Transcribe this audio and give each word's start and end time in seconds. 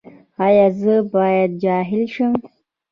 ایا 0.45 0.67
زه 0.81 0.95
باید 1.13 1.51
جاهل 1.63 2.03
شم؟ 2.13 2.33